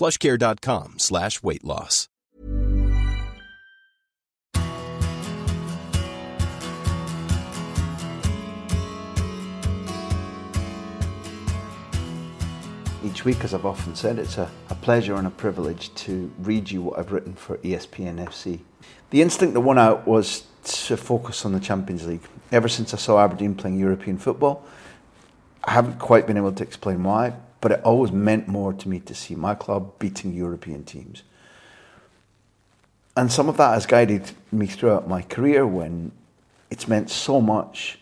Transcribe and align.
plushcare.com 0.00 0.98
slash 0.98 1.42
weight 1.42 1.62
loss. 1.62 2.08
Each 13.04 13.24
week, 13.26 13.44
as 13.44 13.52
I've 13.52 13.66
often 13.66 13.94
said, 13.94 14.18
it's 14.18 14.38
a, 14.38 14.50
a 14.70 14.74
pleasure 14.74 15.16
and 15.16 15.26
a 15.26 15.30
privilege 15.30 15.94
to 15.96 16.32
read 16.38 16.70
you 16.70 16.80
what 16.82 16.98
I've 16.98 17.12
written 17.12 17.34
for 17.34 17.58
ESPN 17.58 18.24
FC. 18.24 18.60
The 19.10 19.20
instinct 19.20 19.52
that 19.52 19.60
won 19.60 19.78
out 19.78 20.06
was 20.06 20.44
to 20.64 20.96
focus 20.96 21.44
on 21.44 21.52
the 21.52 21.60
Champions 21.60 22.06
League. 22.06 22.22
Ever 22.52 22.68
since 22.68 22.94
I 22.94 22.96
saw 22.96 23.22
Aberdeen 23.22 23.54
playing 23.54 23.78
European 23.78 24.16
football, 24.16 24.64
I 25.64 25.72
haven't 25.72 25.98
quite 25.98 26.26
been 26.26 26.38
able 26.38 26.52
to 26.52 26.62
explain 26.62 27.02
why, 27.02 27.34
but 27.60 27.72
it 27.72 27.80
always 27.82 28.12
meant 28.12 28.48
more 28.48 28.72
to 28.72 28.88
me 28.88 29.00
to 29.00 29.14
see 29.14 29.34
my 29.34 29.54
club 29.54 29.98
beating 29.98 30.32
European 30.32 30.84
teams. 30.84 31.22
And 33.16 33.30
some 33.30 33.48
of 33.48 33.56
that 33.56 33.74
has 33.74 33.86
guided 33.86 34.30
me 34.50 34.66
throughout 34.66 35.08
my 35.08 35.22
career 35.22 35.66
when 35.66 36.12
it's 36.70 36.88
meant 36.88 37.10
so 37.10 37.40
much 37.40 37.98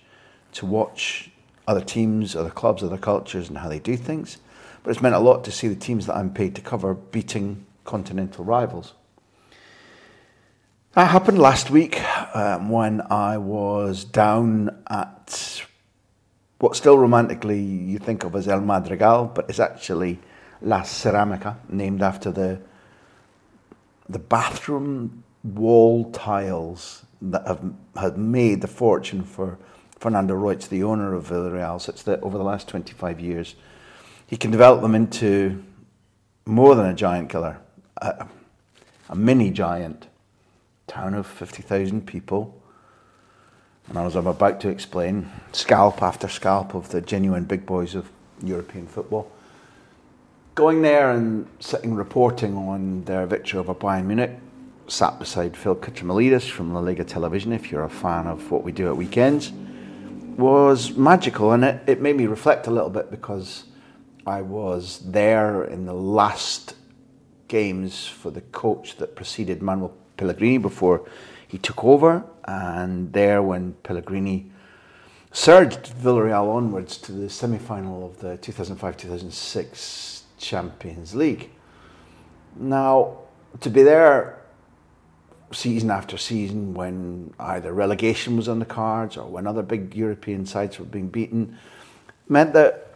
to 0.52 0.66
watch 0.66 1.30
other 1.66 1.80
teams, 1.80 2.36
other 2.36 2.50
clubs, 2.50 2.82
other 2.82 2.98
cultures, 2.98 3.48
and 3.48 3.58
how 3.58 3.68
they 3.68 3.78
do 3.78 3.96
things. 3.96 4.38
But 4.82 4.90
it's 4.90 5.02
meant 5.02 5.14
a 5.14 5.18
lot 5.18 5.44
to 5.44 5.52
see 5.52 5.68
the 5.68 5.74
teams 5.74 6.06
that 6.06 6.16
I'm 6.16 6.32
paid 6.32 6.54
to 6.54 6.60
cover 6.60 6.94
beating 6.94 7.66
continental 7.84 8.44
rivals. 8.44 8.94
That 10.92 11.10
happened 11.10 11.38
last 11.38 11.70
week 11.70 12.00
um, 12.34 12.70
when 12.70 13.02
I 13.10 13.38
was 13.38 14.04
down 14.04 14.82
at 14.88 15.47
what 16.58 16.76
still 16.76 16.98
romantically 16.98 17.60
you 17.60 17.98
think 17.98 18.24
of 18.24 18.34
as 18.34 18.48
El 18.48 18.60
Madrigal, 18.60 19.26
but 19.26 19.48
it's 19.48 19.60
actually 19.60 20.18
La 20.60 20.82
Ceramica, 20.82 21.56
named 21.68 22.02
after 22.02 22.30
the 22.32 22.60
the 24.08 24.18
bathroom 24.18 25.22
wall 25.44 26.10
tiles 26.10 27.04
that 27.20 27.46
have 27.46 27.72
had 27.96 28.16
made 28.16 28.60
the 28.60 28.66
fortune 28.66 29.22
for 29.22 29.58
Fernando 29.98 30.34
Roig, 30.34 30.68
the 30.68 30.82
owner 30.82 31.14
of 31.14 31.28
Villarreal, 31.28 31.80
such 31.80 32.04
that 32.04 32.22
over 32.22 32.38
the 32.38 32.44
last 32.44 32.68
25 32.68 33.20
years, 33.20 33.54
he 34.26 34.36
can 34.36 34.50
develop 34.50 34.80
them 34.80 34.94
into 34.94 35.62
more 36.47 36.74
than 36.74 36.86
a 36.86 36.94
giant 36.94 37.28
killer, 37.28 37.58
a, 37.98 38.26
a 39.08 39.16
mini 39.16 39.50
giant 39.50 40.06
town 40.86 41.14
of 41.14 41.26
50,000 41.26 42.06
people. 42.06 42.62
And 43.88 43.99
as 43.99 44.16
I'm 44.16 44.26
about 44.26 44.60
to 44.60 44.69
explain, 44.69 45.31
scalp 45.53 46.03
after 46.03 46.28
scalp 46.28 46.75
of 46.75 46.91
the 46.91 47.00
genuine 47.00 47.44
big 47.44 47.65
boys 47.65 47.94
of 47.94 48.10
European 48.43 48.87
football. 48.87 49.31
Going 50.54 50.82
there 50.82 51.10
and 51.10 51.47
sitting 51.60 51.94
reporting 51.94 52.56
on 52.56 53.04
their 53.04 53.25
victory 53.27 53.60
over 53.60 53.75
Bayern 53.75 54.04
Munich, 54.06 54.32
sat 54.88 55.19
beside 55.19 55.56
Phil 55.56 55.77
Kitromilides 55.77 56.50
from 56.50 56.75
La 56.75 56.81
Liga 56.81 57.04
Television, 57.04 57.53
if 57.53 57.71
you're 57.71 57.84
a 57.84 57.91
fan 57.91 58.27
of 58.27 58.50
what 58.50 58.65
we 58.65 58.72
do 58.72 58.88
at 58.88 58.97
weekends, 58.97 59.53
was 60.37 60.97
magical. 60.97 61.53
And 61.53 61.65
it, 61.65 61.82
it 61.87 62.00
made 62.00 62.16
me 62.16 62.27
reflect 62.27 62.66
a 62.66 62.71
little 62.71 62.91
bit 62.91 63.10
because 63.10 63.65
I 64.27 64.43
was 64.43 64.98
there 65.04 65.65
in 65.65 65.87
the 65.87 65.94
last 65.94 66.75
games 67.48 68.06
for 68.06 68.31
the 68.31 68.43
coach 68.43 68.97
that 68.97 69.16
preceded 69.16 69.62
Manuel 69.62 69.94
Pellegrini 70.18 70.58
before 70.58 71.08
he 71.46 71.56
took 71.56 71.82
over, 71.82 72.22
and 72.44 73.10
there 73.12 73.42
when 73.42 73.72
Pellegrini 73.82 74.50
surged 75.32 75.92
Villarreal 75.94 76.54
onwards 76.54 76.98
to 76.98 77.12
the 77.12 77.30
semi 77.30 77.58
final 77.58 78.04
of 78.04 78.18
the 78.18 78.36
2005 78.38 78.96
2006 78.96 80.24
Champions 80.38 81.14
League. 81.14 81.50
Now, 82.56 83.18
to 83.60 83.70
be 83.70 83.82
there 83.82 84.38
season 85.52 85.90
after 85.90 86.18
season 86.18 86.74
when 86.74 87.32
either 87.38 87.72
relegation 87.72 88.36
was 88.36 88.48
on 88.48 88.58
the 88.58 88.66
cards 88.66 89.16
or 89.16 89.26
when 89.26 89.46
other 89.46 89.62
big 89.62 89.94
European 89.94 90.44
sides 90.44 90.78
were 90.78 90.84
being 90.84 91.08
beaten 91.08 91.56
meant 92.28 92.52
that 92.52 92.94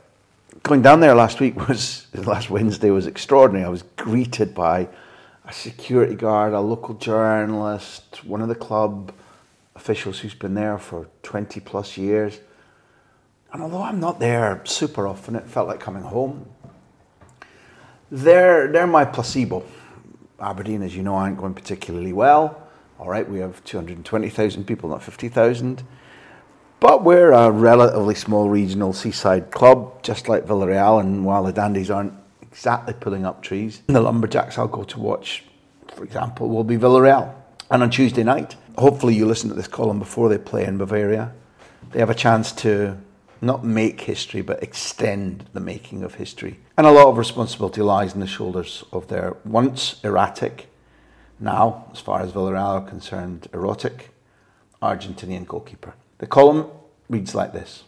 going 0.62 0.82
down 0.82 1.00
there 1.00 1.14
last 1.14 1.40
week 1.40 1.68
was 1.68 2.06
last 2.14 2.50
Wednesday 2.50 2.90
was 2.90 3.06
extraordinary. 3.06 3.64
I 3.64 3.70
was 3.70 3.82
greeted 3.96 4.54
by 4.54 4.88
a 5.44 5.52
security 5.52 6.14
guard, 6.14 6.52
a 6.52 6.60
local 6.60 6.94
journalist, 6.94 8.24
one 8.24 8.40
of 8.40 8.48
the 8.48 8.54
club 8.54 9.12
officials 9.74 10.20
who's 10.20 10.34
been 10.34 10.54
there 10.54 10.78
for 10.78 11.08
20 11.22 11.60
plus 11.60 11.96
years. 11.96 12.40
And 13.52 13.62
although 13.62 13.82
I'm 13.82 14.00
not 14.00 14.20
there 14.20 14.62
super 14.64 15.06
often, 15.06 15.34
it 15.34 15.46
felt 15.46 15.68
like 15.68 15.80
coming 15.80 16.02
home. 16.02 16.46
They're, 18.10 18.68
they're 18.70 18.86
my 18.86 19.04
placebo. 19.04 19.64
Aberdeen, 20.40 20.82
as 20.82 20.94
you 20.96 21.02
know, 21.02 21.14
aren't 21.14 21.38
going 21.38 21.54
particularly 21.54 22.12
well. 22.12 22.68
All 22.98 23.08
right, 23.08 23.28
we 23.28 23.40
have 23.40 23.62
220,000 23.64 24.64
people, 24.64 24.90
not 24.90 25.02
50,000. 25.02 25.82
But 26.78 27.04
we're 27.04 27.32
a 27.32 27.50
relatively 27.50 28.14
small 28.14 28.48
regional 28.48 28.92
seaside 28.92 29.50
club, 29.50 30.02
just 30.02 30.28
like 30.28 30.46
Villarreal. 30.46 31.00
And 31.00 31.24
while 31.24 31.44
the 31.44 31.52
Dandies 31.52 31.90
aren't 31.90 32.14
exactly 32.52 32.92
pulling 32.92 33.24
up 33.24 33.42
trees, 33.42 33.82
the 33.86 34.00
Lumberjacks 34.00 34.58
I'll 34.58 34.68
go 34.68 34.84
to 34.84 35.00
watch, 35.00 35.44
for 35.94 36.04
example, 36.04 36.48
will 36.48 36.64
be 36.64 36.76
Villarreal. 36.76 37.34
And 37.70 37.82
on 37.82 37.90
Tuesday 37.90 38.22
night, 38.22 38.56
hopefully 38.76 39.14
you 39.14 39.24
listen 39.24 39.48
to 39.48 39.54
this 39.54 39.68
column 39.68 39.98
before 39.98 40.28
they 40.28 40.36
play 40.36 40.64
in 40.66 40.76
Bavaria. 40.76 41.32
They 41.90 41.98
have 42.00 42.10
a 42.10 42.14
chance 42.14 42.52
to 42.52 42.98
not 43.40 43.64
make 43.64 44.02
history, 44.02 44.42
but 44.42 44.62
extend 44.62 45.46
the 45.54 45.60
making 45.60 46.02
of 46.02 46.16
history. 46.16 46.60
And 46.76 46.86
a 46.86 46.90
lot 46.90 47.08
of 47.08 47.16
responsibility 47.16 47.80
lies 47.80 48.12
on 48.12 48.20
the 48.20 48.26
shoulders 48.26 48.84
of 48.92 49.08
their 49.08 49.36
once 49.44 49.98
erratic, 50.04 50.68
now, 51.40 51.86
as 51.92 51.98
far 51.98 52.20
as 52.20 52.32
Villarreal 52.32 52.82
are 52.82 52.88
concerned, 52.88 53.48
erotic 53.52 54.10
Argentinian 54.80 55.46
goalkeeper. 55.46 55.94
The 56.18 56.26
column 56.26 56.66
reads 57.08 57.34
like 57.34 57.52
this 57.52 57.84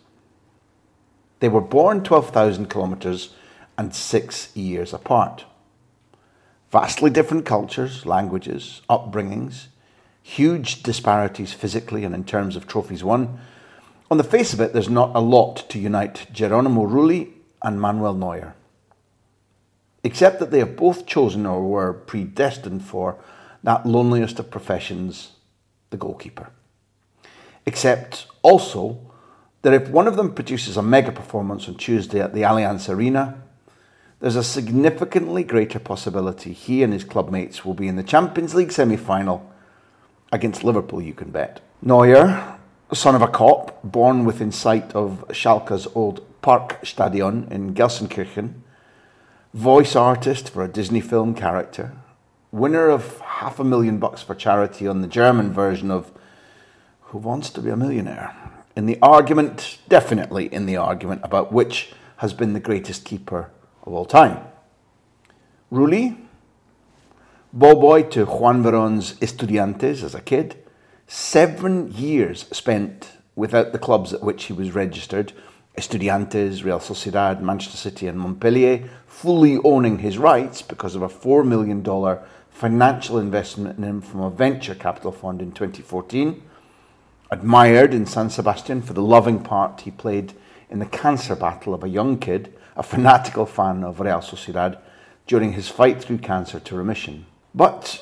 They 1.40 1.50
were 1.50 1.60
born 1.60 2.02
12,000 2.02 2.70
kilometres 2.70 3.34
and 3.76 3.94
six 3.94 4.54
years 4.56 4.92
apart. 4.92 5.44
Vastly 6.70 7.10
different 7.10 7.46
cultures, 7.46 8.04
languages, 8.04 8.82
upbringings, 8.88 9.66
huge 10.22 10.82
disparities 10.82 11.52
physically 11.52 12.02
and 12.04 12.14
in 12.14 12.24
terms 12.24 12.56
of 12.56 12.66
trophies 12.66 13.04
won. 13.04 13.38
On 14.10 14.18
the 14.18 14.24
face 14.24 14.52
of 14.52 14.60
it, 14.60 14.72
there's 14.72 14.88
not 14.88 15.14
a 15.14 15.20
lot 15.20 15.68
to 15.68 15.78
unite 15.78 16.26
Geronimo 16.32 16.86
Rulli 16.86 17.30
and 17.62 17.80
Manuel 17.80 18.14
Neuer. 18.14 18.54
Except 20.02 20.38
that 20.38 20.50
they 20.50 20.58
have 20.58 20.76
both 20.76 21.06
chosen 21.06 21.46
or 21.46 21.62
were 21.62 21.92
predestined 21.92 22.84
for 22.84 23.18
that 23.62 23.86
loneliest 23.86 24.38
of 24.38 24.50
professions, 24.50 25.32
the 25.90 25.96
goalkeeper. 25.96 26.50
Except 27.66 28.26
also 28.42 28.98
that 29.62 29.72
if 29.72 29.88
one 29.88 30.06
of 30.06 30.16
them 30.16 30.34
produces 30.34 30.76
a 30.76 30.82
mega 30.82 31.10
performance 31.10 31.68
on 31.68 31.76
Tuesday 31.76 32.20
at 32.20 32.34
the 32.34 32.42
Allianz 32.42 32.88
Arena, 32.88 33.42
there's 34.24 34.36
a 34.36 34.42
significantly 34.42 35.44
greater 35.44 35.78
possibility 35.78 36.54
he 36.54 36.82
and 36.82 36.94
his 36.94 37.04
clubmates 37.04 37.62
will 37.62 37.74
be 37.74 37.88
in 37.88 37.96
the 37.96 38.02
Champions 38.02 38.54
League 38.54 38.72
semi 38.72 38.96
final 38.96 39.52
against 40.32 40.64
Liverpool, 40.64 41.02
you 41.02 41.12
can 41.12 41.30
bet. 41.30 41.60
Neuer, 41.82 42.56
son 42.94 43.14
of 43.14 43.20
a 43.20 43.28
cop, 43.28 43.82
born 43.82 44.24
within 44.24 44.50
sight 44.50 44.94
of 44.94 45.26
Schalke's 45.30 45.86
old 45.94 46.24
Parkstadion 46.40 47.52
in 47.52 47.74
Gelsenkirchen, 47.74 48.54
voice 49.52 49.94
artist 49.94 50.48
for 50.48 50.64
a 50.64 50.68
Disney 50.68 51.02
film 51.02 51.34
character, 51.34 51.92
winner 52.50 52.88
of 52.88 53.20
half 53.20 53.60
a 53.60 53.64
million 53.64 53.98
bucks 53.98 54.22
for 54.22 54.34
charity 54.34 54.88
on 54.88 55.02
the 55.02 55.06
German 55.06 55.52
version 55.52 55.90
of 55.90 56.10
Who 57.08 57.18
Wants 57.18 57.50
to 57.50 57.60
Be 57.60 57.68
a 57.68 57.76
Millionaire? 57.76 58.34
In 58.74 58.86
the 58.86 58.98
argument, 59.02 59.80
definitely 59.90 60.46
in 60.46 60.64
the 60.64 60.78
argument 60.78 61.20
about 61.22 61.52
which 61.52 61.92
has 62.16 62.32
been 62.32 62.54
the 62.54 62.58
greatest 62.58 63.04
keeper 63.04 63.50
of 63.84 63.92
all 63.92 64.04
time. 64.04 64.44
Rulli, 65.72 66.16
ball 67.52 67.80
boy 67.80 68.02
to 68.04 68.24
Juan 68.24 68.62
Veron's 68.62 69.14
Estudiantes 69.14 70.02
as 70.02 70.14
a 70.14 70.20
kid, 70.20 70.56
seven 71.06 71.92
years 71.92 72.46
spent 72.52 73.12
without 73.36 73.72
the 73.72 73.78
clubs 73.78 74.12
at 74.12 74.22
which 74.22 74.44
he 74.44 74.52
was 74.52 74.74
registered 74.74 75.32
Estudiantes, 75.76 76.64
Real 76.64 76.78
Sociedad, 76.78 77.40
Manchester 77.40 77.76
City, 77.76 78.06
and 78.06 78.18
Montpellier, 78.18 78.88
fully 79.06 79.58
owning 79.64 79.98
his 79.98 80.18
rights 80.18 80.62
because 80.62 80.94
of 80.94 81.02
a 81.02 81.08
$4 81.08 81.44
million 81.44 81.82
financial 82.48 83.18
investment 83.18 83.76
in 83.76 83.82
him 83.82 84.00
from 84.00 84.20
a 84.20 84.30
venture 84.30 84.76
capital 84.76 85.10
fund 85.10 85.42
in 85.42 85.50
2014. 85.50 86.40
Admired 87.32 87.92
in 87.92 88.06
San 88.06 88.30
Sebastian 88.30 88.82
for 88.82 88.92
the 88.92 89.02
loving 89.02 89.42
part 89.42 89.80
he 89.80 89.90
played 89.90 90.32
in 90.70 90.78
the 90.78 90.86
cancer 90.86 91.34
battle 91.34 91.74
of 91.74 91.82
a 91.82 91.88
young 91.88 92.18
kid, 92.18 92.54
a 92.76 92.82
fanatical 92.82 93.46
fan 93.46 93.84
of 93.84 94.00
Real 94.00 94.20
Sociedad, 94.20 94.78
during 95.26 95.52
his 95.52 95.68
fight 95.68 96.02
through 96.02 96.18
cancer 96.18 96.60
to 96.60 96.76
remission. 96.76 97.26
But 97.54 98.00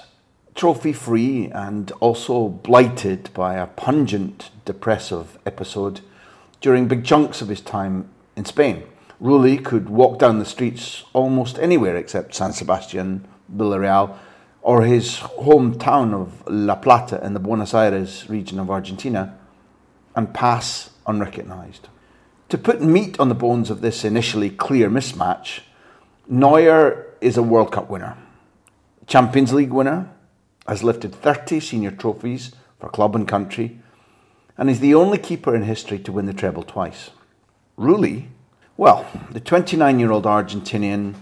trophy 0.54 0.92
free 0.92 1.48
and 1.50 1.90
also 2.00 2.48
blighted 2.48 3.30
by 3.32 3.54
a 3.54 3.66
pungent 3.66 4.50
depressive 4.64 5.38
episode 5.46 6.00
during 6.60 6.88
big 6.88 7.04
chunks 7.04 7.40
of 7.40 7.48
his 7.48 7.60
time 7.60 8.08
in 8.36 8.44
Spain. 8.44 8.84
Rulli 9.20 9.64
could 9.64 9.88
walk 9.88 10.18
down 10.18 10.38
the 10.38 10.44
streets 10.44 11.04
almost 11.12 11.58
anywhere 11.58 11.96
except 11.96 12.34
San 12.34 12.52
Sebastian, 12.52 13.26
Villarreal, 13.54 14.16
or 14.62 14.82
his 14.82 15.16
hometown 15.18 16.12
of 16.14 16.42
La 16.46 16.76
Plata 16.76 17.24
in 17.24 17.34
the 17.34 17.40
Buenos 17.40 17.74
Aires 17.74 18.28
region 18.28 18.58
of 18.58 18.70
Argentina 18.70 19.36
and 20.14 20.34
pass 20.34 20.90
unrecognised. 21.06 21.88
To 22.52 22.58
put 22.58 22.82
meat 22.82 23.18
on 23.18 23.30
the 23.30 23.34
bones 23.34 23.70
of 23.70 23.80
this 23.80 24.04
initially 24.04 24.50
clear 24.50 24.90
mismatch, 24.90 25.60
Neuer 26.28 27.06
is 27.22 27.38
a 27.38 27.42
World 27.42 27.72
Cup 27.72 27.88
winner, 27.88 28.18
Champions 29.06 29.54
League 29.54 29.72
winner, 29.72 30.10
has 30.68 30.84
lifted 30.84 31.14
30 31.14 31.60
senior 31.60 31.90
trophies 31.90 32.52
for 32.78 32.90
club 32.90 33.16
and 33.16 33.26
country, 33.26 33.80
and 34.58 34.68
is 34.68 34.80
the 34.80 34.92
only 34.94 35.16
keeper 35.16 35.54
in 35.54 35.62
history 35.62 35.98
to 36.00 36.12
win 36.12 36.26
the 36.26 36.34
treble 36.34 36.62
twice. 36.62 37.08
Rulli, 37.78 38.26
well, 38.76 39.06
the 39.30 39.40
29 39.40 39.98
year 39.98 40.10
old 40.10 40.24
Argentinian 40.24 41.14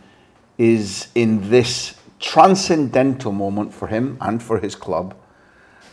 is 0.58 1.10
in 1.14 1.48
this 1.48 1.94
transcendental 2.18 3.30
moment 3.30 3.72
for 3.72 3.86
him 3.86 4.18
and 4.20 4.42
for 4.42 4.58
his 4.58 4.74
club, 4.74 5.14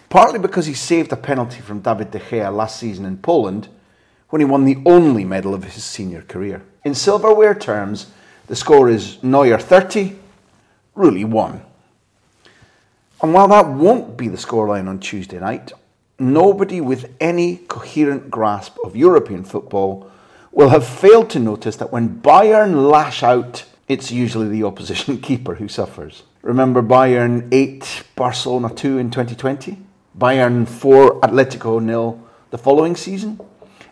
partly 0.09 0.39
because 0.39 0.65
he 0.65 0.73
saved 0.73 1.13
a 1.13 1.15
penalty 1.15 1.61
from 1.61 1.81
David 1.81 2.09
De 2.09 2.19
Gea 2.19 2.51
last 2.51 2.79
season 2.79 3.05
in 3.05 3.19
Poland 3.19 3.69
when 4.29 4.39
he 4.41 4.45
won 4.45 4.65
the 4.65 4.77
only 4.85 5.23
medal 5.23 5.53
of 5.53 5.63
his 5.63 5.83
senior 5.83 6.21
career. 6.21 6.61
In 6.83 6.93
silverware 6.93 7.55
terms, 7.55 8.07
the 8.47 8.55
score 8.55 8.89
is 8.89 9.21
Neuer 9.23 9.57
30, 9.57 10.15
Rulli 10.95 11.25
1. 11.25 11.61
And 13.21 13.33
while 13.33 13.47
that 13.47 13.67
won't 13.67 14.17
be 14.17 14.27
the 14.27 14.37
scoreline 14.37 14.87
on 14.87 14.99
Tuesday 14.99 15.39
night, 15.39 15.71
nobody 16.19 16.81
with 16.81 17.13
any 17.19 17.57
coherent 17.57 18.29
grasp 18.29 18.77
of 18.83 18.95
European 18.95 19.43
football 19.43 20.11
will 20.51 20.69
have 20.69 20.87
failed 20.87 21.29
to 21.31 21.39
notice 21.39 21.75
that 21.77 21.91
when 21.91 22.21
Bayern 22.21 22.89
lash 22.89 23.23
out, 23.23 23.65
it's 23.87 24.11
usually 24.11 24.49
the 24.49 24.63
opposition 24.63 25.17
keeper 25.21 25.55
who 25.55 25.67
suffers. 25.67 26.23
Remember 26.41 26.81
Bayern 26.81 27.47
8, 27.51 28.03
Barcelona 28.15 28.73
2 28.73 28.97
in 28.97 29.11
2020? 29.11 29.77
Bayern 30.17 30.67
4, 30.67 31.21
Atletico 31.21 31.81
nil 31.81 32.21
the 32.49 32.57
following 32.57 32.95
season? 32.95 33.39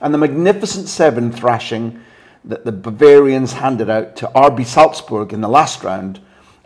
And 0.05 0.13
the 0.13 0.19
magnificent 0.19 0.87
7 0.87 1.31
thrashing 1.31 1.99
that 2.43 2.63
the 2.63 2.71
Bavarians 2.71 3.53
handed 3.53 3.89
out 3.89 4.15
to 4.17 4.27
RB 4.35 4.63
Salzburg 4.63 5.33
in 5.33 5.41
the 5.41 5.49
last 5.49 5.83
round 5.83 6.19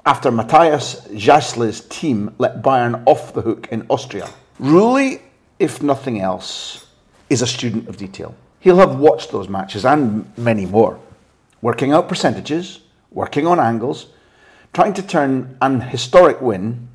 after 0.05 0.29
Matthias 0.29 1.07
Jaissle's 1.15 1.85
team 1.87 2.35
let 2.37 2.61
Bayern 2.61 3.01
off 3.05 3.33
the 3.33 3.39
hook 3.39 3.69
in 3.71 3.85
Austria. 3.89 4.27
Rulli, 4.59 5.21
if 5.57 5.81
nothing 5.81 6.19
else, 6.19 6.85
is 7.29 7.41
a 7.41 7.47
student 7.47 7.87
of 7.87 7.95
detail. 7.95 8.35
He'll 8.59 8.75
have 8.75 8.99
watched 8.99 9.31
those 9.31 9.47
matches 9.47 9.85
and 9.85 10.29
many 10.37 10.65
more, 10.65 10.99
working 11.61 11.93
out 11.93 12.09
percentages, 12.09 12.81
working 13.09 13.47
on 13.47 13.57
angles, 13.57 14.07
trying 14.73 14.93
to 14.95 15.01
turn 15.01 15.57
an 15.61 15.79
historic 15.79 16.41
win. 16.41 16.89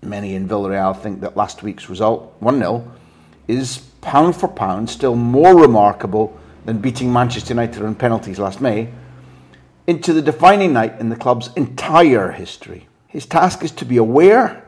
Many 0.00 0.36
in 0.36 0.48
Villarreal 0.48 0.96
think 0.96 1.22
that 1.22 1.36
last 1.36 1.64
week's 1.64 1.90
result, 1.90 2.36
1 2.38 2.56
0, 2.60 2.88
is 3.48 3.87
pound 4.08 4.34
for 4.34 4.48
pound 4.48 4.88
still 4.88 5.14
more 5.14 5.54
remarkable 5.54 6.34
than 6.64 6.78
beating 6.78 7.12
Manchester 7.12 7.52
United 7.52 7.82
on 7.82 7.94
penalties 7.94 8.38
last 8.38 8.58
May 8.58 8.88
into 9.86 10.14
the 10.14 10.22
defining 10.22 10.72
night 10.72 10.98
in 10.98 11.10
the 11.10 11.16
club's 11.16 11.50
entire 11.56 12.30
history. 12.30 12.88
His 13.06 13.26
task 13.26 13.62
is 13.62 13.70
to 13.72 13.84
be 13.84 13.98
aware, 13.98 14.64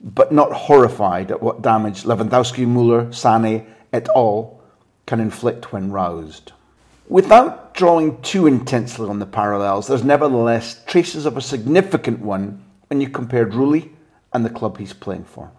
but 0.00 0.30
not 0.30 0.52
horrified 0.52 1.32
at 1.32 1.42
what 1.42 1.62
damage 1.62 2.04
Lewandowski, 2.04 2.64
Muller, 2.64 3.12
Sane, 3.12 3.66
et 3.92 4.08
al. 4.14 4.60
can 5.04 5.18
inflict 5.18 5.72
when 5.72 5.90
roused. 5.90 6.52
Without 7.08 7.74
drawing 7.74 8.22
too 8.22 8.46
intensely 8.46 9.08
on 9.08 9.18
the 9.18 9.26
parallels, 9.26 9.88
there's 9.88 10.04
nevertheless 10.04 10.84
traces 10.86 11.26
of 11.26 11.36
a 11.36 11.40
significant 11.40 12.20
one 12.20 12.64
when 12.86 13.00
you 13.00 13.08
compare 13.08 13.46
Rulli 13.46 13.90
and 14.32 14.44
the 14.44 14.50
club 14.50 14.78
he's 14.78 14.92
playing 14.92 15.24
for. 15.24 15.50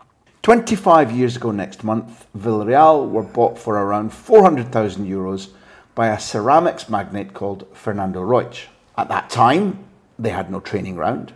25 0.47 1.11
years 1.11 1.35
ago 1.35 1.51
next 1.51 1.83
month, 1.83 2.25
Villarreal 2.33 3.09
were 3.09 3.21
bought 3.21 3.59
for 3.59 3.73
around 3.73 4.13
400,000 4.13 5.05
euros 5.05 5.49
by 5.93 6.07
a 6.07 6.17
ceramics 6.17 6.87
magnate 6.87 7.33
called 7.33 7.67
Fernando 7.73 8.21
Roig. 8.21 8.67
At 8.97 9.09
that 9.09 9.29
time, 9.29 9.83
they 10.17 10.29
had 10.29 10.49
no 10.49 10.61
training 10.61 10.95
ground. 10.95 11.33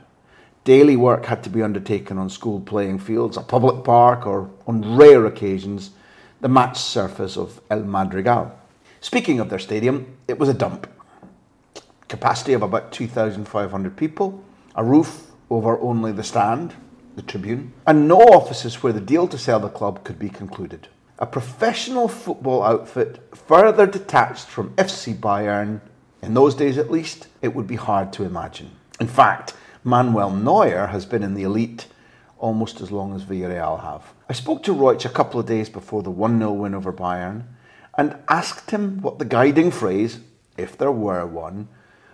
Daily 0.63 0.95
work 0.95 1.25
had 1.25 1.43
to 1.43 1.49
be 1.49 1.61
undertaken 1.61 2.17
on 2.17 2.29
school 2.29 2.61
playing 2.61 2.99
fields, 2.99 3.35
a 3.35 3.41
public 3.41 3.83
park, 3.83 4.25
or 4.25 4.49
on 4.65 4.95
rare 4.95 5.25
occasions, 5.25 5.91
the 6.39 6.47
match 6.47 6.79
surface 6.79 7.35
of 7.35 7.59
El 7.69 7.83
Madrigal. 7.83 8.57
Speaking 9.01 9.41
of 9.41 9.49
their 9.49 9.59
stadium, 9.59 10.15
it 10.29 10.39
was 10.39 10.47
a 10.47 10.53
dump. 10.53 10.89
Capacity 12.07 12.53
of 12.53 12.61
about 12.61 12.93
2,500 12.93 13.97
people, 13.97 14.41
a 14.73 14.85
roof 14.85 15.31
over 15.49 15.77
only 15.81 16.13
the 16.13 16.23
stand, 16.23 16.73
the 17.15 17.21
tribune, 17.21 17.73
and 17.85 18.07
no 18.07 18.19
offices 18.19 18.81
where 18.81 18.93
the 18.93 19.01
deal 19.01 19.27
to 19.27 19.37
sell 19.37 19.59
the 19.59 19.69
club 19.69 20.03
could 20.03 20.19
be 20.19 20.29
concluded. 20.29 20.87
A 21.19 21.25
professional 21.25 22.07
football 22.07 22.63
outfit 22.63 23.21
further 23.35 23.85
detached 23.85 24.47
from 24.47 24.73
FC 24.75 25.15
Bayern 25.15 25.81
in 26.21 26.35
those 26.35 26.53
days, 26.53 26.77
at 26.77 26.91
least, 26.91 27.27
it 27.41 27.55
would 27.55 27.67
be 27.67 27.75
hard 27.75 28.13
to 28.13 28.23
imagine. 28.23 28.71
In 28.99 29.07
fact, 29.07 29.55
Manuel 29.83 30.29
Neuer 30.29 30.87
has 30.87 31.05
been 31.05 31.23
in 31.23 31.33
the 31.33 31.43
elite 31.43 31.87
almost 32.37 32.81
as 32.81 32.91
long 32.91 33.15
as 33.15 33.23
Villarreal 33.23 33.81
have. 33.81 34.13
I 34.29 34.33
spoke 34.33 34.63
to 34.63 34.73
Roig 34.73 35.03
a 35.05 35.09
couple 35.09 35.39
of 35.39 35.47
days 35.47 35.69
before 35.69 36.03
the 36.03 36.11
1 36.11 36.37
0 36.37 36.53
win 36.53 36.75
over 36.75 36.93
Bayern 36.93 37.43
and 37.97 38.17
asked 38.27 38.71
him 38.71 39.01
what 39.01 39.19
the 39.19 39.25
guiding 39.25 39.71
phrase, 39.71 40.19
if 40.57 40.77
there 40.77 40.91
were 40.91 41.25
one, 41.25 41.67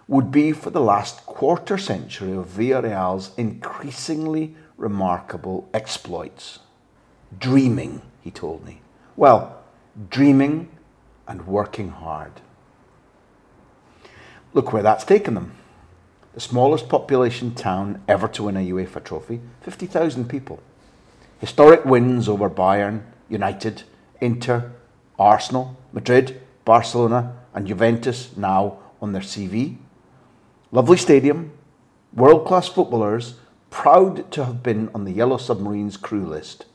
would 0.08 0.32
be 0.32 0.54
for 0.54 0.70
the 0.70 0.82
last 0.82 1.26
quarter 1.26 1.78
century 1.78 2.32
of 2.32 2.48
Villarreal's 2.48 3.32
increasingly 3.38 4.56
remarkable 4.78 5.68
exploits. 5.74 6.60
Dreaming, 7.38 8.02
he 8.22 8.32
told 8.32 8.66
me. 8.66 8.82
Well, 9.16 9.60
dreaming 10.10 10.70
and 11.28 11.46
working 11.48 11.90
hard. 11.90 12.32
Look 14.54 14.72
where 14.72 14.84
that's 14.84 15.04
taken 15.04 15.34
them. 15.34 15.54
The 16.34 16.40
smallest 16.40 16.88
population 16.88 17.56
town 17.56 18.02
ever 18.08 18.28
to 18.30 18.44
win 18.44 18.58
a 18.58 18.60
UEFA 18.60 19.04
trophy 19.04 19.42
50,000 19.62 20.30
people. 20.30 20.62
Historic 21.40 21.84
wins 21.84 22.30
over 22.30 22.50
Bayern, 22.50 23.02
United, 23.30 23.84
Inter, 24.22 24.72
Arsenal, 25.20 25.76
Madrid, 25.92 26.42
Barcelona, 26.64 27.36
and 27.54 27.68
Juventus 27.68 28.36
now 28.38 28.78
on 29.02 29.14
their 29.14 29.22
CV. 29.22 29.78
Lovely 30.72 30.98
stadium, 30.98 31.52
world 32.14 32.46
class 32.46 32.68
footballers, 32.68 33.36
proud 33.70 34.32
to 34.32 34.46
have 34.46 34.64
been 34.64 34.90
on 34.94 35.06
the 35.06 35.12
Yellow 35.12 35.38
Submarine's 35.38 35.98
crew 35.98 36.26
list. 36.26 36.66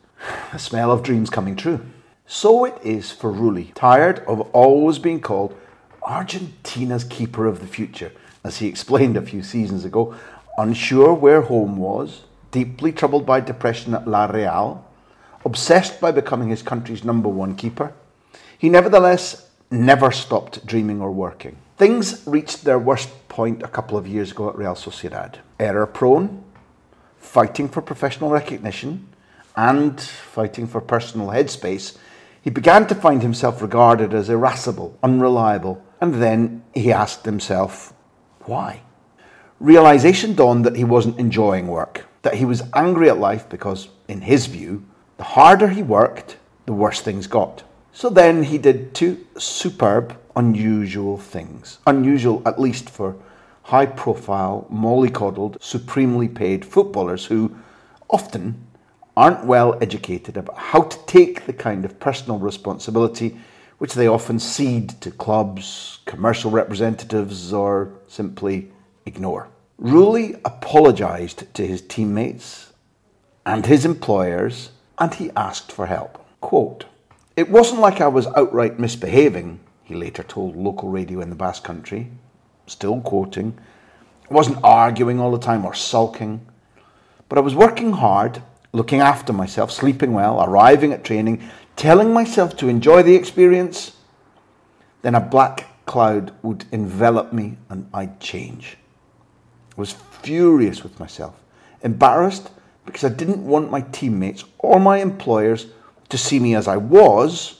The 0.51 0.59
smell 0.59 0.91
of 0.91 1.03
dreams 1.03 1.29
coming 1.29 1.55
true. 1.55 1.81
So 2.25 2.65
it 2.65 2.77
is 2.83 3.11
for 3.11 3.31
Rulli, 3.31 3.73
tired 3.73 4.19
of 4.19 4.41
always 4.53 4.97
being 4.97 5.19
called 5.19 5.57
Argentina's 6.03 7.03
keeper 7.03 7.45
of 7.45 7.59
the 7.59 7.67
future, 7.67 8.11
as 8.43 8.57
he 8.57 8.67
explained 8.67 9.17
a 9.17 9.21
few 9.21 9.43
seasons 9.43 9.85
ago, 9.85 10.15
unsure 10.57 11.13
where 11.13 11.41
home 11.41 11.77
was, 11.77 12.23
deeply 12.51 12.91
troubled 12.91 13.25
by 13.25 13.39
depression 13.39 13.93
at 13.93 14.07
La 14.07 14.25
Real, 14.25 14.85
obsessed 15.45 15.99
by 15.99 16.11
becoming 16.11 16.49
his 16.49 16.61
country's 16.61 17.03
number 17.03 17.29
one 17.29 17.55
keeper. 17.55 17.93
He 18.57 18.69
nevertheless 18.69 19.49
never 19.69 20.11
stopped 20.11 20.65
dreaming 20.65 21.01
or 21.01 21.11
working. 21.11 21.57
Things 21.77 22.25
reached 22.27 22.63
their 22.63 22.79
worst 22.79 23.09
point 23.27 23.63
a 23.63 23.67
couple 23.67 23.97
of 23.97 24.07
years 24.07 24.31
ago 24.31 24.49
at 24.49 24.55
Real 24.55 24.75
Sociedad. 24.75 25.35
Error 25.59 25.87
prone, 25.87 26.42
fighting 27.23 27.69
for 27.69 27.81
professional 27.81 28.29
recognition, 28.29 29.07
and 29.55 29.99
fighting 29.99 30.67
for 30.67 30.81
personal 30.81 31.27
headspace, 31.27 31.97
he 32.41 32.49
began 32.49 32.85
to 32.87 32.95
find 32.95 33.21
himself 33.21 33.61
regarded 33.61 34.13
as 34.13 34.29
irascible, 34.29 34.97
unreliable, 35.01 35.83
and 36.01 36.15
then 36.15 36.63
he 36.73 36.91
asked 36.91 37.25
himself, 37.25 37.93
why? 38.41 38.81
Realization 39.59 40.35
dawned 40.35 40.65
that 40.65 40.75
he 40.75 40.83
wasn't 40.83 41.17
enjoying 41.17 41.67
work, 41.67 42.05
that 42.23 42.35
he 42.35 42.45
was 42.45 42.63
angry 42.73 43.09
at 43.09 43.17
life 43.17 43.47
because, 43.47 43.87
in 44.07 44.21
his 44.21 44.47
view, 44.47 44.85
the 45.17 45.23
harder 45.23 45.69
he 45.69 45.81
worked, 45.81 46.37
the 46.65 46.73
worse 46.73 46.99
things 46.99 47.27
got. 47.27 47.63
So 47.93 48.09
then 48.09 48.43
he 48.43 48.57
did 48.57 48.93
two 48.93 49.25
superb, 49.37 50.17
unusual 50.35 51.17
things. 51.17 51.77
Unusual, 51.87 52.41
at 52.45 52.59
least 52.59 52.89
for 52.89 53.15
high 53.63 53.85
profile, 53.85 54.67
mollycoddled, 54.71 55.61
supremely 55.61 56.27
paid 56.27 56.63
footballers 56.65 57.25
who 57.25 57.55
often 58.09 58.67
aren't 59.15 59.45
well 59.45 59.77
educated 59.81 60.37
about 60.37 60.57
how 60.57 60.81
to 60.81 60.97
take 61.05 61.45
the 61.45 61.53
kind 61.53 61.85
of 61.85 61.99
personal 61.99 62.39
responsibility 62.39 63.37
which 63.77 63.93
they 63.95 64.07
often 64.07 64.39
cede 64.39 64.89
to 65.01 65.11
clubs, 65.11 65.99
commercial 66.05 66.49
representatives, 66.49 67.51
or 67.51 67.91
simply 68.07 68.71
ignore. 69.05 69.49
Rulli 69.81 70.39
apologised 70.45 71.53
to 71.55 71.67
his 71.67 71.81
teammates 71.81 72.71
and 73.45 73.65
his 73.65 73.83
employers 73.83 74.71
and 74.97 75.13
he 75.13 75.31
asked 75.35 75.71
for 75.71 75.87
help. 75.87 76.25
Quote, 76.39 76.85
It 77.35 77.49
wasn't 77.49 77.81
like 77.81 77.99
I 77.99 78.07
was 78.07 78.27
outright 78.27 78.79
misbehaving, 78.79 79.59
he 79.83 79.95
later 79.95 80.23
told 80.23 80.55
local 80.55 80.89
radio 80.89 81.19
in 81.19 81.29
the 81.29 81.35
Basque 81.35 81.63
Country, 81.63 82.09
still 82.67 83.01
quoting. 83.01 83.57
Wasn't 84.29 84.63
arguing 84.63 85.19
all 85.19 85.31
the 85.31 85.37
time 85.37 85.65
or 85.65 85.73
sulking, 85.73 86.45
but 87.29 87.37
I 87.37 87.41
was 87.41 87.55
working 87.55 87.93
hard, 87.93 88.41
looking 88.71 88.99
after 88.99 89.33
myself, 89.33 89.71
sleeping 89.71 90.13
well, 90.13 90.43
arriving 90.43 90.93
at 90.93 91.03
training, 91.03 91.43
telling 91.75 92.13
myself 92.13 92.55
to 92.57 92.67
enjoy 92.67 93.03
the 93.03 93.15
experience. 93.15 93.95
Then 95.01 95.15
a 95.15 95.19
black 95.19 95.85
cloud 95.85 96.31
would 96.41 96.65
envelop 96.71 97.33
me 97.33 97.57
and 97.69 97.89
I'd 97.93 98.19
change. 98.19 98.77
I 99.77 99.81
was 99.81 99.91
furious 99.91 100.83
with 100.83 100.99
myself, 100.99 101.39
embarrassed 101.81 102.49
because 102.85 103.03
I 103.03 103.09
didn't 103.09 103.45
want 103.45 103.71
my 103.71 103.81
teammates 103.81 104.43
or 104.59 104.79
my 104.79 104.97
employers 104.97 105.67
to 106.09 106.17
see 106.17 106.39
me 106.39 106.55
as 106.55 106.67
I 106.67 106.77
was 106.77 107.59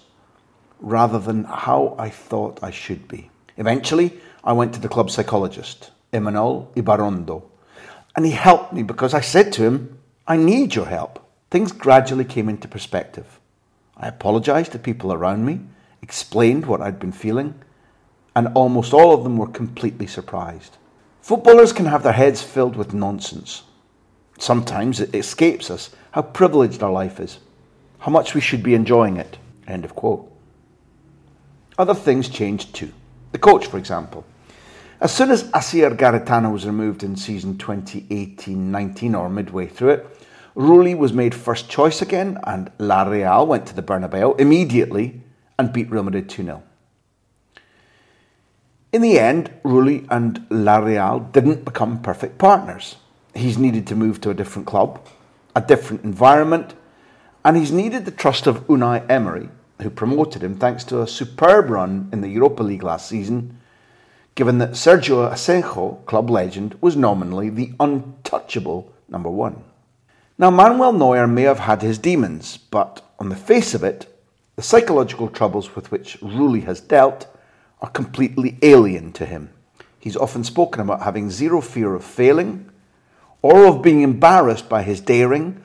rather 0.80 1.20
than 1.20 1.46
how 1.46 1.96
I 1.98 2.10
thought 2.10 2.60
I 2.62 2.72
should 2.72 3.08
be. 3.08 3.30
Eventually, 3.58 4.20
I 4.44 4.52
went 4.54 4.74
to 4.74 4.80
the 4.80 4.90
club 4.90 5.10
psychologist, 5.10 5.92
Emanuel 6.12 6.70
Ibarondo, 6.76 7.44
and 8.16 8.26
he 8.26 8.32
helped 8.32 8.74
me 8.74 8.84
because 8.84 9.14
I 9.14 9.22
said 9.22 9.54
to 9.54 9.64
him, 9.64 10.00
I 10.28 10.36
need 10.36 10.76
your 10.76 10.86
help. 10.86 11.26
Things 11.50 11.72
gradually 11.72 12.26
came 12.26 12.50
into 12.50 12.68
perspective. 12.68 13.40
I 13.96 14.08
apologized 14.08 14.74
to 14.74 14.80
people 14.80 15.14
around 15.14 15.46
me, 15.46 15.62
explained 16.02 16.66
what 16.66 16.82
I'd 16.82 17.00
been 17.00 17.14
feeling, 17.14 17.56
and 18.36 18.50
almost 18.50 18.94
all 18.94 19.14
of 19.14 19.24
them 19.24 19.38
were 19.38 19.48
completely 19.48 20.08
surprised. 20.08 20.78
Footballers 21.22 21.72
can 21.72 21.86
have 21.86 22.04
their 22.04 22.12
heads 22.12 22.42
filled 22.42 22.76
with 22.76 22.94
nonsense. 22.94 23.64
Sometimes 24.40 25.00
it 25.00 25.16
escapes 25.16 25.72
us 25.72 25.92
how 26.12 26.22
privileged 26.22 26.84
our 26.84 26.92
life 26.92 27.20
is, 27.22 27.40
how 28.00 28.12
much 28.12 28.34
we 28.34 28.42
should 28.42 28.62
be 28.62 28.76
enjoying 28.76 29.16
it. 29.16 29.38
End 29.68 29.86
of 29.86 29.96
quote. 29.96 30.30
Other 31.78 31.94
things 31.94 32.28
changed 32.28 32.76
too. 32.76 32.92
The 33.32 33.40
coach, 33.40 33.68
for 33.68 33.78
example. 33.78 34.26
As 35.04 35.14
soon 35.14 35.32
as 35.32 35.52
Asier 35.54 35.90
Garitano 35.90 36.50
was 36.50 36.66
removed 36.66 37.04
in 37.04 37.18
season 37.18 37.56
2018-19 37.56 39.20
or 39.20 39.28
midway 39.28 39.68
through 39.68 39.90
it, 39.90 40.18
Rulli 40.56 40.98
was 40.98 41.12
made 41.12 41.36
first 41.36 41.70
choice 41.70 42.02
again 42.02 42.40
and 42.46 42.72
La 42.78 43.04
Real 43.04 43.46
went 43.46 43.66
to 43.66 43.76
the 43.76 43.84
Bernabeu 43.84 44.40
immediately 44.40 45.20
and 45.60 45.74
beat 45.74 45.92
Real 45.92 46.04
Madrid 46.04 46.30
2-0. 46.30 46.62
In 48.94 49.02
the 49.02 49.20
end, 49.20 49.52
Rulli 49.66 50.08
and 50.10 50.48
La 50.50 50.78
Real 50.78 51.20
didn't 51.20 51.66
become 51.66 52.02
perfect 52.02 52.38
partners. 52.38 52.96
He's 53.36 53.58
needed 53.58 53.86
to 53.88 53.98
move 53.98 54.22
to 54.22 54.30
a 54.30 54.34
different 54.34 54.70
club, 54.70 55.06
a 55.54 55.60
different 55.60 56.06
environment, 56.06 56.76
and 57.44 57.58
he's 57.58 57.74
needed 57.74 58.06
the 58.06 58.12
trust 58.12 58.48
of 58.48 58.66
Unai 58.68 59.06
Emery, 59.10 59.50
who 59.82 59.90
promoted 59.90 60.42
him 60.42 60.56
thanks 60.56 60.86
to 60.86 61.02
a 61.02 61.08
superb 61.08 61.70
run 61.70 62.08
in 62.14 62.22
the 62.22 62.30
Europa 62.30 62.64
League 62.64 62.84
last 62.84 63.10
season, 63.10 63.60
given 64.36 64.58
that 64.58 64.72
Sergio 64.72 65.32
Asenjo, 65.32 66.06
club 66.06 66.30
legend, 66.30 66.78
was 66.82 66.96
nominally 66.96 67.50
the 67.50 67.74
untouchable 67.80 68.92
number 69.08 69.30
one. 69.30 69.63
Now, 70.38 70.50
Manuel 70.50 70.94
Neuer 70.94 71.28
may 71.28 71.44
have 71.44 71.60
had 71.60 71.82
his 71.82 72.00
demons, 72.00 72.58
but 72.58 73.02
on 73.20 73.30
the 73.30 73.36
face 73.36 73.74
of 73.74 73.84
it, 73.84 74.08
the 74.56 74.63
psychological 74.63 75.30
troubles 75.30 75.75
with 75.75 75.92
which 75.92 76.20
Rulli 76.22 76.63
has 76.63 76.82
dealt 76.82 77.28
are 77.82 77.90
completely 77.90 78.58
alien 78.62 79.12
to 79.13 79.25
him. 79.25 79.50
He's 80.00 80.18
often 80.18 80.44
spoken 80.44 80.82
about 80.82 81.04
having 81.04 81.30
zero 81.30 81.62
fear 81.62 81.94
of 81.96 82.04
failing 82.04 82.70
or 83.42 83.66
of 83.68 83.82
being 83.82 84.02
embarrassed 84.02 84.68
by 84.70 84.84
his 84.84 85.02
daring, 85.02 85.62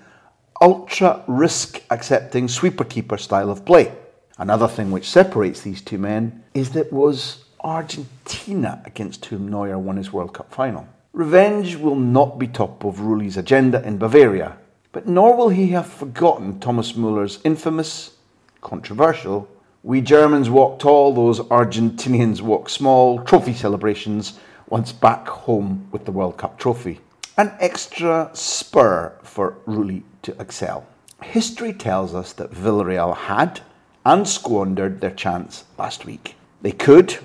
ultra 0.60 1.22
risk 1.26 1.82
accepting 1.90 2.48
sweeper 2.48 2.84
keeper 2.84 3.16
style 3.16 3.50
of 3.50 3.64
play. 3.64 3.92
Another 4.36 4.68
thing 4.68 4.90
which 4.90 5.08
separates 5.08 5.62
these 5.62 5.80
two 5.80 5.98
men 5.98 6.44
is 6.54 6.70
that 6.70 6.92
was 6.92 7.44
Argentina 7.60 8.82
against 8.84 9.26
whom 9.26 9.48
Neuer 9.48 9.78
won 9.78 9.96
his 9.96 10.12
World 10.12 10.34
Cup 10.34 10.52
final. 10.52 10.88
Revenge 11.12 11.76
will 11.76 11.96
not 11.96 12.38
be 12.38 12.46
top 12.46 12.84
of 12.84 13.00
Rulli's 13.00 13.36
agenda 13.36 13.82
in 13.86 13.98
Bavaria, 13.98 14.56
but 14.92 15.06
nor 15.06 15.36
will 15.36 15.48
he 15.48 15.68
have 15.68 15.86
forgotten 15.86 16.60
Thomas 16.60 16.96
Muller's 16.96 17.40
infamous, 17.44 18.16
controversial, 18.60 19.48
we 19.84 20.00
Germans 20.00 20.50
walk 20.50 20.80
tall, 20.80 21.14
those 21.14 21.38
Argentinians 21.38 22.40
walk 22.40 22.68
small. 22.68 23.22
Trophy 23.22 23.54
celebrations 23.54 24.38
once 24.68 24.90
back 24.90 25.28
home 25.28 25.86
with 25.92 26.04
the 26.04 26.10
World 26.10 26.36
Cup 26.36 26.58
trophy. 26.58 27.00
An 27.36 27.52
extra 27.60 28.28
spur 28.32 29.16
for 29.22 29.56
Rulli 29.66 30.02
to 30.22 30.38
excel. 30.40 30.84
History 31.22 31.72
tells 31.72 32.12
us 32.12 32.32
that 32.34 32.50
Villarreal 32.50 33.16
had 33.16 33.60
and 34.04 34.28
squandered 34.28 35.00
their 35.00 35.12
chance 35.12 35.64
last 35.78 36.04
week. 36.04 36.34
They 36.60 36.72
could 36.72 37.16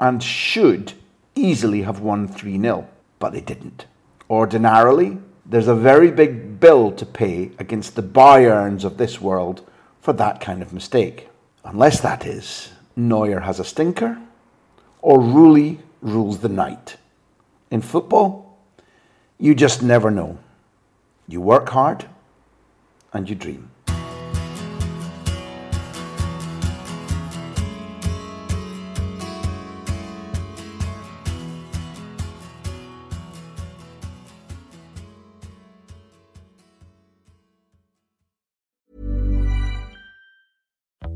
and 0.00 0.22
should 0.22 0.92
easily 1.34 1.82
have 1.82 2.00
won 2.00 2.28
3 2.28 2.60
0, 2.60 2.88
but 3.18 3.32
they 3.32 3.40
didn't. 3.40 3.86
Ordinarily, 4.30 5.18
there's 5.46 5.68
a 5.68 5.74
very 5.74 6.10
big 6.10 6.60
bill 6.60 6.92
to 6.92 7.06
pay 7.06 7.50
against 7.58 7.94
the 7.94 8.02
Bayerns 8.02 8.84
of 8.84 8.98
this 8.98 9.20
world 9.20 9.66
for 10.00 10.12
that 10.14 10.40
kind 10.40 10.62
of 10.62 10.72
mistake. 10.72 11.28
Unless 11.64 12.00
that 12.00 12.26
is, 12.26 12.70
Neuer 12.96 13.40
has 13.40 13.60
a 13.60 13.64
stinker 13.64 14.18
or 15.00 15.18
Rulli 15.18 15.78
rules 16.02 16.38
the 16.38 16.48
night. 16.48 16.96
In 17.70 17.80
football, 17.80 18.58
you 19.38 19.54
just 19.54 19.82
never 19.82 20.10
know. 20.10 20.38
You 21.26 21.40
work 21.40 21.68
hard 21.68 22.06
and 23.12 23.28
you 23.28 23.34
dream. 23.34 23.70